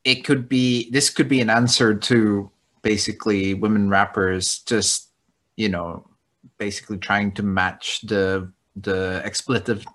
it 0.04 0.24
could 0.24 0.46
be 0.46 0.90
this 0.90 1.08
could 1.08 1.28
be 1.28 1.40
an 1.40 1.48
answer 1.48 1.94
to 1.94 2.50
basically 2.82 3.54
women 3.54 3.88
rappers 3.88 4.58
just 4.60 5.08
you 5.56 5.70
know 5.70 6.06
basically 6.58 6.98
trying 6.98 7.32
to 7.32 7.42
match 7.42 8.02
the 8.02 8.52
the 8.76 9.22
expletive 9.24 9.86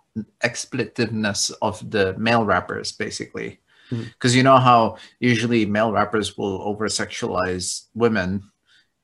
expletiveness 0.42 1.52
of 1.62 1.88
the 1.92 2.18
male 2.18 2.44
rappers 2.44 2.92
basically 2.92 3.60
because 3.90 4.36
you 4.36 4.44
know 4.44 4.58
how 4.58 4.98
usually 5.20 5.66
male 5.66 5.92
rappers 5.92 6.38
will 6.38 6.62
over 6.64 6.88
sexualize 6.88 7.86
women 7.94 8.44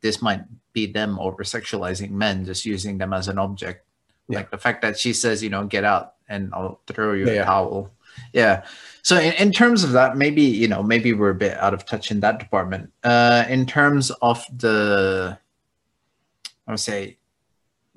this 0.05 0.21
might 0.21 0.45
be 0.77 0.85
them 0.85 1.17
over 1.17 1.41
sexualizing 1.41 2.11
men 2.13 2.45
just 2.45 2.61
using 2.63 3.01
them 3.01 3.09
as 3.11 3.25
an 3.27 3.39
object. 3.41 3.81
Yeah. 4.29 4.37
like 4.41 4.49
the 4.49 4.57
fact 4.57 4.81
that 4.81 4.97
she 4.97 5.13
says 5.13 5.41
you 5.45 5.51
know 5.53 5.65
get 5.69 5.83
out 5.85 6.17
and 6.33 6.49
i'll 6.57 6.81
throw 6.89 7.13
you 7.13 7.25
Yeah, 7.29 7.41
a 7.41 7.45
towel. 7.45 7.93
Yeah. 8.33 8.65
So 9.05 9.13
in, 9.21 9.33
in 9.37 9.49
terms 9.53 9.83
of 9.85 9.91
that 9.93 10.17
maybe 10.17 10.41
you 10.41 10.67
know 10.67 10.81
maybe 10.81 11.13
we're 11.13 11.35
a 11.37 11.41
bit 11.45 11.53
out 11.61 11.73
of 11.77 11.85
touch 11.85 12.09
in 12.13 12.19
that 12.25 12.37
department. 12.41 12.89
Uh 13.03 13.45
in 13.49 13.65
terms 13.65 14.09
of 14.21 14.41
the 14.63 15.37
i 16.65 16.71
would 16.73 16.81
say 16.81 17.17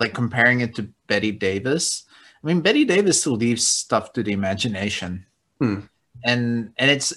like 0.00 0.12
comparing 0.12 0.60
it 0.60 0.72
to 0.76 0.82
betty 1.08 1.32
davis 1.32 2.04
i 2.40 2.46
mean 2.48 2.60
betty 2.60 2.84
davis 2.84 3.20
still 3.20 3.36
leaves 3.40 3.64
stuff 3.66 4.12
to 4.12 4.20
the 4.22 4.32
imagination. 4.40 5.24
Hmm. 5.60 5.88
and 6.28 6.44
and 6.80 6.88
it's 6.92 7.10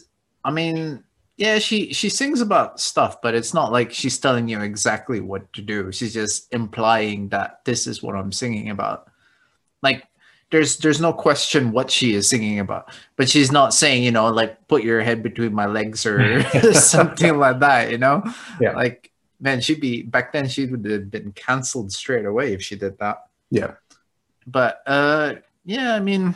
i 0.47 0.51
mean 0.59 1.03
yeah 1.41 1.57
she 1.57 1.91
she 1.91 2.07
sings 2.07 2.39
about 2.39 2.79
stuff 2.79 3.19
but 3.21 3.33
it's 3.33 3.51
not 3.53 3.71
like 3.71 3.91
she's 3.91 4.19
telling 4.19 4.47
you 4.47 4.61
exactly 4.61 5.19
what 5.19 5.51
to 5.53 5.61
do 5.61 5.91
she's 5.91 6.13
just 6.13 6.53
implying 6.53 7.27
that 7.29 7.65
this 7.65 7.87
is 7.87 8.03
what 8.03 8.15
i'm 8.15 8.31
singing 8.31 8.69
about 8.69 9.09
like 9.81 10.05
there's 10.51 10.77
there's 10.77 11.01
no 11.01 11.11
question 11.11 11.71
what 11.71 11.89
she 11.89 12.13
is 12.13 12.29
singing 12.29 12.59
about 12.59 12.93
but 13.15 13.27
she's 13.27 13.51
not 13.51 13.73
saying 13.73 14.03
you 14.03 14.11
know 14.11 14.27
like 14.29 14.67
put 14.67 14.83
your 14.83 15.01
head 15.01 15.23
between 15.23 15.51
my 15.53 15.65
legs 15.65 16.05
or 16.05 16.43
something 16.73 17.37
like 17.37 17.59
that 17.59 17.89
you 17.89 17.97
know 17.97 18.21
Yeah. 18.59 18.73
like 18.73 19.09
man 19.39 19.61
she'd 19.61 19.81
be 19.81 20.03
back 20.03 20.31
then 20.33 20.47
she 20.47 20.67
would 20.67 20.85
have 20.85 21.09
been 21.09 21.31
canceled 21.33 21.91
straight 21.91 22.25
away 22.25 22.53
if 22.53 22.61
she 22.61 22.75
did 22.75 22.99
that 22.99 23.25
Yeah. 23.49 23.81
but 24.45 24.83
uh 24.85 25.41
yeah 25.65 25.95
i 25.95 25.99
mean 25.99 26.35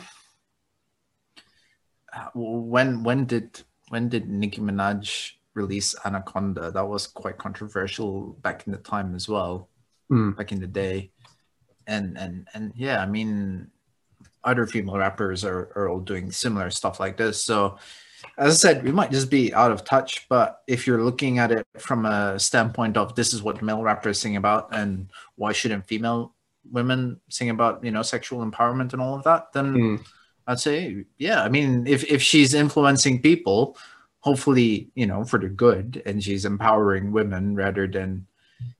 uh, 2.12 2.26
when 2.34 3.04
when 3.04 3.26
did 3.26 3.62
when 3.88 4.08
did 4.08 4.28
nicki 4.28 4.60
minaj 4.60 5.32
release 5.54 5.94
anaconda 6.04 6.70
that 6.70 6.86
was 6.86 7.06
quite 7.06 7.38
controversial 7.38 8.36
back 8.42 8.66
in 8.66 8.72
the 8.72 8.78
time 8.78 9.14
as 9.14 9.28
well 9.28 9.68
Mm. 10.10 10.36
back 10.36 10.52
in 10.52 10.60
the 10.60 10.68
day 10.68 11.10
and 11.88 12.16
and 12.16 12.46
and 12.54 12.72
yeah 12.76 13.02
i 13.02 13.06
mean 13.06 13.66
other 14.44 14.64
female 14.64 14.96
rappers 14.98 15.44
are, 15.44 15.72
are 15.74 15.88
all 15.88 15.98
doing 15.98 16.30
similar 16.30 16.70
stuff 16.70 17.00
like 17.00 17.16
this 17.16 17.42
so 17.42 17.76
as 18.38 18.54
i 18.54 18.56
said 18.56 18.84
we 18.84 18.92
might 18.92 19.10
just 19.10 19.28
be 19.28 19.52
out 19.52 19.72
of 19.72 19.82
touch 19.84 20.26
but 20.28 20.62
if 20.68 20.86
you're 20.86 21.02
looking 21.02 21.40
at 21.40 21.50
it 21.50 21.66
from 21.78 22.06
a 22.06 22.38
standpoint 22.38 22.96
of 22.96 23.16
this 23.16 23.34
is 23.34 23.42
what 23.42 23.60
male 23.62 23.82
rappers 23.82 24.20
sing 24.20 24.36
about 24.36 24.68
and 24.72 25.10
why 25.34 25.50
shouldn't 25.52 25.84
female 25.86 26.32
women 26.70 27.20
sing 27.28 27.50
about 27.50 27.82
you 27.82 27.90
know 27.90 28.02
sexual 28.02 28.48
empowerment 28.48 28.92
and 28.92 29.02
all 29.02 29.16
of 29.16 29.24
that 29.24 29.52
then 29.52 29.74
Mm. 29.74 30.06
I'd 30.46 30.60
say 30.60 31.04
yeah 31.18 31.42
i 31.42 31.48
mean 31.48 31.86
if 31.86 32.04
if 32.04 32.22
she's 32.22 32.54
influencing 32.54 33.20
people 33.20 33.76
hopefully 34.20 34.90
you 34.94 35.06
know 35.06 35.24
for 35.24 35.38
the 35.38 35.48
good 35.48 36.02
and 36.06 36.22
she's 36.22 36.44
empowering 36.44 37.12
women 37.12 37.54
rather 37.54 37.86
than 37.86 38.26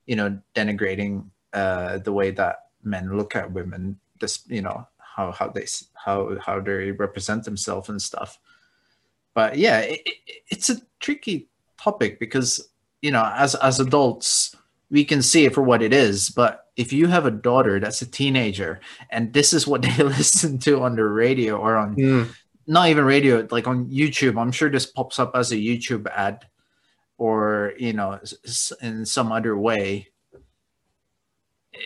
you 0.07 0.17
know 0.17 0.39
denigrating 0.55 1.25
uh 1.53 1.99
the 1.99 2.13
way 2.13 2.31
that 2.31 2.57
men 2.83 3.17
look 3.17 3.37
at 3.37 3.53
women 3.53 3.99
this 4.21 4.43
you 4.49 4.63
know 4.63 4.87
how 5.17 5.33
how 5.33 5.49
they 5.49 5.67
how 5.95 6.39
how 6.39 6.61
they 6.61 6.93
represent 6.93 7.45
themselves 7.45 7.89
and 7.89 8.01
stuff. 8.01 8.39
But 9.35 9.57
yeah 9.59 9.81
it, 9.81 10.01
it, 10.05 10.43
it's 10.49 10.71
a 10.71 10.81
tricky 11.01 11.49
topic 11.81 12.21
because 12.21 12.69
you 13.03 13.11
know 13.11 13.31
as 13.35 13.55
as 13.57 13.81
adults 13.81 14.55
we 14.91 15.05
can 15.05 15.23
see 15.23 15.45
it 15.45 15.55
for 15.55 15.63
what 15.63 15.83
it 15.83 15.93
is 15.93 16.31
but 16.31 16.66
if 16.77 16.93
you 16.93 17.07
have 17.09 17.25
a 17.27 17.31
daughter 17.31 17.81
that's 17.81 18.03
a 18.03 18.07
teenager 18.07 18.81
and 19.11 19.33
this 19.33 19.53
is 19.53 19.67
what 19.67 19.83
they 19.87 19.97
listen 20.03 20.59
to 20.59 20.83
on 20.83 20.95
the 20.97 21.05
radio 21.05 21.57
or 21.57 21.77
on 21.77 21.97
Mm. 21.97 22.29
not 22.67 22.89
even 22.89 23.05
radio 23.05 23.47
like 23.51 23.67
on 23.67 23.87
youtube 23.87 24.41
i'm 24.41 24.53
sure 24.53 24.69
this 24.71 24.87
pops 24.87 25.19
up 25.19 25.33
as 25.35 25.53
a 25.53 25.57
youtube 25.57 26.07
ad 26.11 26.47
or 27.19 27.73
you 27.79 27.93
know 27.93 28.21
in 28.83 29.07
some 29.07 29.33
other 29.33 29.57
way 29.57 30.09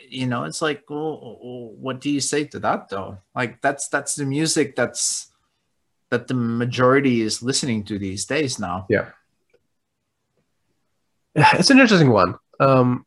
you 0.08 0.26
know 0.26 0.44
it's 0.44 0.62
like 0.62 0.82
well, 0.88 1.38
what 1.78 2.00
do 2.00 2.10
you 2.10 2.20
say 2.20 2.44
to 2.44 2.58
that 2.58 2.88
though 2.88 3.18
like 3.34 3.60
that's 3.60 3.88
that's 3.88 4.14
the 4.14 4.24
music 4.24 4.74
that's 4.76 5.28
that 6.10 6.26
the 6.26 6.34
majority 6.34 7.20
is 7.22 7.42
listening 7.42 7.84
to 7.84 7.98
these 7.98 8.24
days 8.26 8.58
now 8.58 8.86
Yeah. 8.88 9.10
It's 11.54 11.70
an 11.70 11.78
interesting 11.78 12.10
one. 12.10 12.34
Um, 12.58 13.06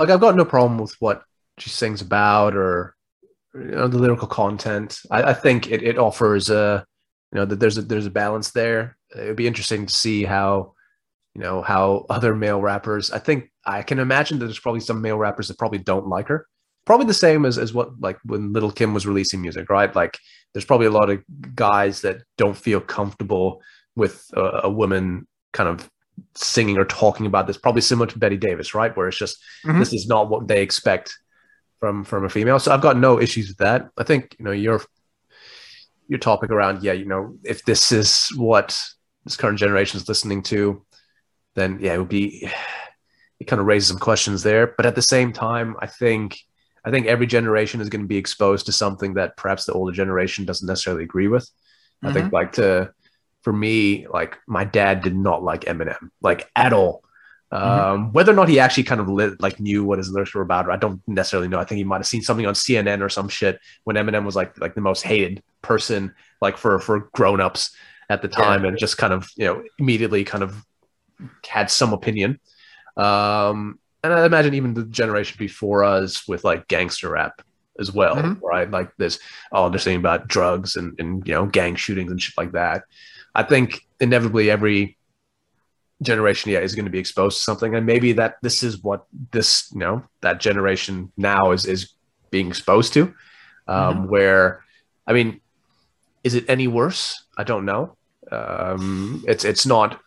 like 0.00 0.10
I've 0.10 0.20
got 0.20 0.36
no 0.36 0.44
problem 0.44 0.78
with 0.78 0.94
what 0.98 1.22
she 1.58 1.70
sings 1.70 2.00
about 2.00 2.56
or 2.56 2.96
you 3.54 3.60
know 3.64 3.88
the 3.88 3.98
lyrical 3.98 4.28
content. 4.28 4.98
I, 5.10 5.22
I 5.24 5.34
think 5.34 5.70
it, 5.70 5.82
it 5.82 5.98
offers 5.98 6.48
a 6.50 6.84
you 7.32 7.38
know 7.38 7.44
that 7.44 7.60
there's 7.60 7.78
a 7.78 7.82
there's 7.82 8.06
a 8.06 8.10
balance 8.10 8.50
there. 8.52 8.96
It'd 9.14 9.36
be 9.36 9.46
interesting 9.46 9.86
to 9.86 9.94
see 9.94 10.24
how 10.24 10.74
you 11.34 11.42
know 11.42 11.62
how 11.62 12.06
other 12.08 12.34
male 12.34 12.60
rappers. 12.60 13.10
I 13.10 13.18
think 13.18 13.50
I 13.66 13.82
can 13.82 13.98
imagine 13.98 14.38
that 14.38 14.46
there's 14.46 14.58
probably 14.58 14.80
some 14.80 15.02
male 15.02 15.18
rappers 15.18 15.48
that 15.48 15.58
probably 15.58 15.78
don't 15.78 16.08
like 16.08 16.28
her. 16.28 16.46
Probably 16.86 17.06
the 17.06 17.14
same 17.14 17.44
as 17.44 17.58
as 17.58 17.74
what 17.74 18.00
like 18.00 18.18
when 18.24 18.52
Little 18.52 18.72
Kim 18.72 18.94
was 18.94 19.06
releasing 19.06 19.42
music, 19.42 19.68
right? 19.68 19.94
Like 19.94 20.18
there's 20.54 20.64
probably 20.64 20.86
a 20.86 20.90
lot 20.90 21.10
of 21.10 21.22
guys 21.54 22.00
that 22.00 22.22
don't 22.38 22.56
feel 22.56 22.80
comfortable 22.80 23.60
with 23.96 24.24
a, 24.34 24.60
a 24.64 24.70
woman 24.70 25.28
kind 25.52 25.68
of 25.68 25.90
singing 26.34 26.78
or 26.78 26.84
talking 26.84 27.26
about 27.26 27.46
this 27.46 27.56
probably 27.58 27.82
similar 27.82 28.06
to 28.06 28.18
betty 28.18 28.36
davis 28.36 28.74
right? 28.74 28.96
Where 28.96 29.08
it's 29.08 29.18
just 29.18 29.38
Mhm. 29.64 29.78
this 29.78 29.92
is 29.92 30.06
not 30.06 30.28
what 30.30 30.48
they 30.48 30.62
expect 30.62 31.16
from 31.78 32.04
from 32.04 32.24
a 32.24 32.28
female. 32.28 32.58
So 32.58 32.72
i've 32.72 32.82
got 32.82 32.96
no 32.96 33.20
issues 33.20 33.48
with 33.48 33.58
that. 33.58 33.88
I 33.98 34.04
think 34.04 34.36
you 34.38 34.44
know 34.44 34.52
your 34.52 34.80
your 36.08 36.18
topic 36.18 36.50
around 36.50 36.82
yeah 36.82 36.92
you 36.92 37.04
know 37.06 37.36
if 37.44 37.64
this 37.64 37.92
is 37.92 38.28
what 38.36 38.78
this 39.24 39.36
current 39.36 39.58
generation 39.58 39.98
is 40.00 40.08
listening 40.08 40.42
to 40.42 40.84
then 41.54 41.78
yeah 41.80 41.94
it 41.94 41.98
would 41.98 42.08
be 42.08 42.48
it 43.38 43.44
kind 43.46 43.60
of 43.60 43.66
raises 43.66 43.88
some 43.88 43.98
questions 43.98 44.42
there. 44.42 44.74
But 44.76 44.86
at 44.86 44.94
the 44.94 45.02
same 45.02 45.32
time 45.32 45.76
i 45.80 45.86
think 45.86 46.38
i 46.84 46.90
think 46.90 47.06
every 47.06 47.26
generation 47.26 47.80
is 47.80 47.88
going 47.88 48.02
to 48.02 48.08
be 48.08 48.16
exposed 48.16 48.66
to 48.66 48.72
something 48.72 49.14
that 49.14 49.36
perhaps 49.36 49.64
the 49.64 49.72
older 49.72 49.92
generation 49.92 50.44
doesn't 50.44 50.66
necessarily 50.66 51.04
agree 51.04 51.28
with. 51.28 51.48
I 52.02 52.12
think 52.14 52.32
like 52.32 52.52
to 52.52 52.92
for 53.42 53.52
me, 53.52 54.06
like 54.08 54.38
my 54.46 54.64
dad 54.64 55.02
did 55.02 55.16
not 55.16 55.42
like 55.42 55.62
Eminem, 55.62 56.10
like 56.20 56.50
at 56.56 56.72
all. 56.72 57.02
Um, 57.52 58.12
Whether 58.12 58.30
or 58.30 58.36
not 58.36 58.48
he 58.48 58.60
actually 58.60 58.84
kind 58.84 59.00
of 59.00 59.08
lit, 59.08 59.40
like 59.40 59.58
knew 59.58 59.84
what 59.84 59.98
his 59.98 60.08
lyrics 60.10 60.32
were 60.34 60.42
about, 60.42 60.70
I 60.70 60.76
don't 60.76 61.02
necessarily 61.08 61.48
know. 61.48 61.58
I 61.58 61.64
think 61.64 61.78
he 61.78 61.84
might 61.84 61.96
have 61.96 62.06
seen 62.06 62.22
something 62.22 62.46
on 62.46 62.54
CNN 62.54 63.00
or 63.02 63.08
some 63.08 63.28
shit 63.28 63.58
when 63.84 63.96
Eminem 63.96 64.24
was 64.24 64.36
like 64.36 64.56
like 64.60 64.74
the 64.76 64.80
most 64.80 65.02
hated 65.02 65.42
person, 65.60 66.14
like 66.40 66.56
for 66.56 66.78
for 66.78 67.10
grown 67.12 67.40
ups 67.40 67.74
at 68.08 68.22
the 68.22 68.28
time, 68.28 68.64
and 68.64 68.78
just 68.78 68.98
kind 68.98 69.12
of 69.12 69.28
you 69.36 69.46
know 69.46 69.64
immediately 69.78 70.22
kind 70.22 70.44
of 70.44 70.64
had 71.46 71.70
some 71.70 71.92
opinion. 71.92 72.38
Um, 72.96 73.78
and 74.04 74.12
I 74.12 74.24
imagine 74.26 74.54
even 74.54 74.74
the 74.74 74.84
generation 74.84 75.36
before 75.38 75.84
us 75.84 76.26
with 76.28 76.44
like 76.44 76.68
gangster 76.68 77.10
rap 77.10 77.42
as 77.78 77.92
well, 77.92 78.16
Mhm. 78.16 78.40
right? 78.42 78.70
Like 78.70 78.90
this, 78.96 79.18
all 79.52 79.76
saying 79.76 79.98
about 79.98 80.28
drugs 80.28 80.76
and, 80.76 80.98
and 81.00 81.26
you 81.26 81.34
know 81.34 81.46
gang 81.46 81.74
shootings 81.76 82.10
and 82.10 82.20
shit 82.22 82.36
like 82.38 82.52
that. 82.52 82.84
I 83.34 83.42
think 83.42 83.86
inevitably 84.00 84.50
every 84.50 84.96
generation, 86.02 86.50
yeah, 86.50 86.60
is 86.60 86.74
going 86.74 86.86
to 86.86 86.90
be 86.90 86.98
exposed 86.98 87.38
to 87.38 87.42
something, 87.42 87.74
and 87.74 87.86
maybe 87.86 88.12
that 88.12 88.36
this 88.42 88.62
is 88.62 88.82
what 88.82 89.06
this, 89.32 89.70
you 89.72 89.80
know, 89.80 90.02
that 90.22 90.40
generation 90.40 91.12
now 91.16 91.52
is 91.52 91.66
is 91.66 91.92
being 92.30 92.48
exposed 92.48 92.92
to. 92.94 93.14
Um, 93.66 94.08
Where, 94.08 94.64
I 95.06 95.12
mean, 95.12 95.40
is 96.24 96.34
it 96.34 96.44
any 96.48 96.68
worse? 96.68 97.22
I 97.36 97.44
don't 97.44 97.64
know. 97.64 97.96
Um, 98.32 99.24
it's 99.26 99.44
it's 99.44 99.66
not 99.66 100.00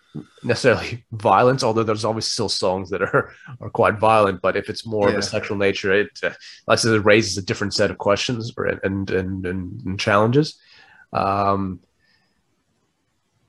necessarily 0.44 1.06
violence, 1.12 1.64
although 1.64 1.84
there's 1.84 2.06
always 2.06 2.26
still 2.26 2.50
songs 2.50 2.90
that 2.90 3.02
are 3.02 3.34
are 3.62 3.70
quite 3.70 4.00
violent. 4.00 4.42
But 4.42 4.56
if 4.56 4.70
it's 4.70 4.86
more 4.86 5.10
of 5.10 5.16
a 5.16 5.22
sexual 5.22 5.58
nature, 5.58 5.94
it 5.94 6.10
uh, 6.24 6.32
like 6.68 6.80
I 6.80 6.82
said, 6.82 6.94
it 6.94 7.06
raises 7.06 7.38
a 7.38 7.42
different 7.42 7.74
set 7.74 7.92
of 7.92 7.98
questions 7.98 8.52
or, 8.58 8.66
and, 8.66 9.10
and 9.10 9.46
and 9.46 9.82
and 9.86 10.00
challenges. 10.00 10.60
Um, 11.12 11.80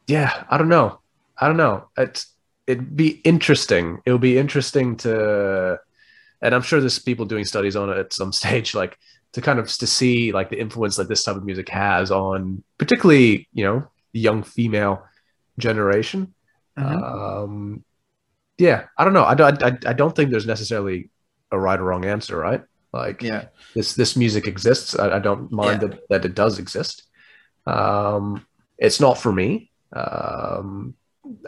yeah, 0.07 0.45
I 0.49 0.59
don't 0.59 0.69
know. 0.69 1.01
I 1.39 1.47
don't 1.49 1.57
know. 1.57 1.89
It's 1.97 2.33
it'd 2.67 2.97
be 2.97 3.21
interesting. 3.25 4.01
It 4.07 4.13
would 4.13 4.21
be 4.21 4.39
interesting 4.39 4.97
to, 4.99 5.79
and 6.41 6.55
I'm 6.55 6.63
sure 6.63 6.81
there's 6.81 6.99
people 6.99 7.27
doing 7.27 7.45
studies 7.45 7.77
on 7.77 7.91
it 7.91 7.99
at 7.99 8.13
some 8.13 8.33
stage, 8.41 8.75
like 8.75 8.99
to 9.33 9.41
kind 9.41 9.59
of 9.59 9.69
to 9.69 9.87
see 9.87 10.33
like 10.33 10.51
the 10.51 10.61
influence 10.61 10.97
that 10.97 11.09
this 11.09 11.25
type 11.25 11.37
of 11.37 11.45
music 11.45 11.69
has 11.71 12.11
on, 12.11 12.63
particularly 12.79 13.49
you 13.53 13.65
know 13.65 13.87
the 14.13 14.21
young 14.21 14.43
female 14.43 15.05
generation. 15.59 16.35
Mhm. 16.79 17.45
Um, 17.45 17.85
yeah, 18.59 18.85
I 18.97 19.05
don't 19.05 19.13
know. 19.15 19.25
I 19.25 19.35
don't. 19.35 19.63
I, 19.63 19.79
I 19.87 19.93
don't 19.93 20.15
think 20.15 20.31
there's 20.31 20.47
necessarily 20.47 21.11
a 21.51 21.59
right 21.59 21.79
or 21.79 21.85
wrong 21.85 22.05
answer, 22.05 22.37
right? 22.37 22.63
Like 22.93 23.23
yeah 23.23 23.47
this 23.75 23.95
this 23.95 24.17
music 24.17 24.47
exists. 24.47 24.97
I, 24.97 25.17
I 25.17 25.19
don't 25.19 25.51
mind 25.51 25.83
Yeah. 25.83 25.89
that, 25.89 26.09
that 26.11 26.25
it 26.25 26.35
does 26.37 26.59
exist. 26.61 27.03
Um, 27.67 28.47
it's 28.79 29.01
not 29.01 29.19
for 29.19 29.33
me. 29.33 29.71
Um, 29.95 30.95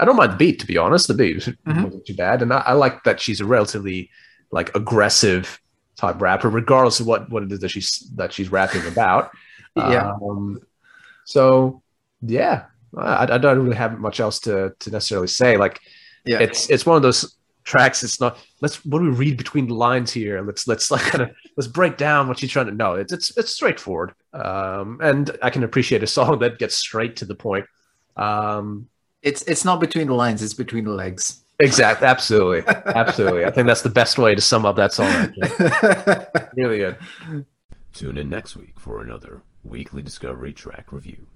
I 0.01 0.05
don't 0.05 0.17
mind 0.17 0.33
the 0.33 0.37
beat, 0.37 0.59
to 0.61 0.67
be 0.67 0.79
honest. 0.79 1.09
The 1.09 1.15
beat 1.15 1.37
Mhm. 1.67 1.85
wasn't 1.85 2.07
too 2.07 2.15
bad, 2.15 2.43
and 2.43 2.53
I, 2.53 2.59
I 2.59 2.73
like 2.73 3.05
that 3.05 3.21
she's 3.21 3.41
a 3.41 3.45
relatively 3.45 4.11
like 4.51 4.75
aggressive 4.75 5.61
type 5.97 6.21
rapper, 6.21 6.49
regardless 6.49 7.01
of 7.01 7.07
what 7.07 7.29
what 7.31 7.43
it 7.43 7.53
is 7.53 7.61
that 7.61 7.71
she's 7.71 8.11
that 8.17 8.33
she's 8.33 8.51
rapping 8.51 8.87
about. 8.87 9.31
Yeah. 9.77 10.13
Um, 10.23 10.61
so 11.27 11.83
yeah, 12.23 12.65
I, 12.97 13.25
I 13.35 13.37
don't 13.37 13.63
really 13.63 13.77
have 13.77 13.99
much 13.99 14.21
else 14.21 14.41
to 14.41 14.73
to 14.79 14.91
necessarily 14.91 15.29
say. 15.29 15.59
Like 15.59 15.81
yeah 16.25 16.41
it's 16.41 16.71
it's 16.71 16.87
one 16.87 16.97
of 16.97 17.03
those 17.03 17.37
tracks 17.63 18.03
it's 18.03 18.21
not 18.21 18.39
let's 18.63 18.85
what 18.85 18.99
do 19.01 19.05
we 19.05 19.11
read 19.11 19.37
between 19.37 19.67
the 19.69 19.75
lines 19.75 20.13
here 20.13 20.41
let's 20.43 20.67
let's 20.67 20.91
like 20.91 21.03
kind 21.13 21.23
of 21.23 21.31
let's 21.57 21.69
break 21.69 21.97
down 21.97 22.27
what 22.27 22.39
she's 22.39 22.51
trying 22.51 22.67
to 22.67 22.73
know 22.73 22.95
it's 22.95 23.13
it's 23.13 23.37
it's 23.37 23.53
straightforward 23.53 24.13
um 24.33 24.99
and 25.03 25.37
i 25.43 25.51
can 25.51 25.63
appreciate 25.63 26.03
a 26.03 26.07
song 26.07 26.39
that 26.41 26.59
gets 26.59 26.75
straight 26.77 27.15
to 27.17 27.25
the 27.25 27.35
point 27.35 27.65
um 28.17 28.89
it's 29.23 29.43
it's 29.43 29.65
not 29.65 29.81
between 29.81 30.07
the 30.07 30.15
lines 30.15 30.43
it's 30.43 30.55
between 30.55 30.85
the 30.85 30.91
legs. 30.91 31.43
Exactly 31.59 32.07
absolutely 32.07 32.63
absolutely. 32.87 33.45
I 33.45 33.51
think 33.51 33.67
that's 33.67 33.83
the 33.83 33.91
best 33.91 34.19
way 34.19 34.35
to 34.35 34.41
sum 34.41 34.67
up 34.67 34.77
that 34.77 34.93
song 34.93 35.33
really 36.57 36.79
good. 36.79 36.97
Tune 37.93 38.19
in 38.19 38.29
next 38.29 38.57
week 38.57 38.79
for 38.79 39.01
another 39.01 39.43
weekly 39.65 40.03
Discovery 40.03 40.53
Track 40.53 40.93
Review. 40.93 41.27